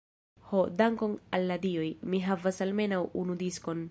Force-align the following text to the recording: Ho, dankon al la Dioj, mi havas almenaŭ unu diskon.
Ho, 0.51 0.61
dankon 0.79 1.13
al 1.39 1.45
la 1.51 1.59
Dioj, 1.67 1.91
mi 2.15 2.23
havas 2.31 2.61
almenaŭ 2.67 3.03
unu 3.25 3.37
diskon. 3.47 3.89